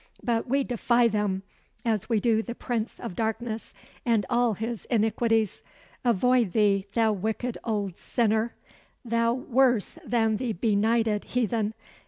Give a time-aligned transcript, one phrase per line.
[0.23, 1.43] "But we defy them,
[1.85, 3.71] as we do the Prince of Darkness,
[4.03, 5.61] and all his iniquities.
[6.03, 8.55] Avoid thee, thou wicked old sinner!
[9.05, 11.75] thou worse than the benighted heathen!